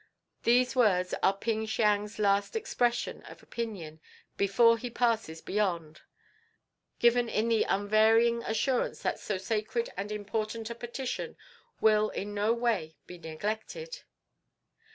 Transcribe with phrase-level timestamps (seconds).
[0.41, 3.99] These words are Ping Siang's last expression of opinion
[4.35, 6.01] before he passes beyond,
[6.97, 11.37] given in the unvarying assurance that so sacred and important a petition
[11.81, 13.99] will in no way be neglected."